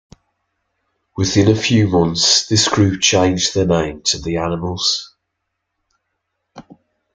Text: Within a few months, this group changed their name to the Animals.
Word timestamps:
Within 1.15 1.47
a 1.47 1.55
few 1.55 1.87
months, 1.87 2.47
this 2.47 2.67
group 2.67 3.01
changed 3.01 3.53
their 3.53 3.67
name 3.67 4.01
to 4.05 4.17
the 4.17 4.37
Animals. 4.37 5.15